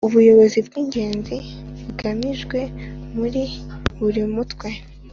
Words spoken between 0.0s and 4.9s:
ubushobozi bw’ingenzi bugamijwe muri buri mutwe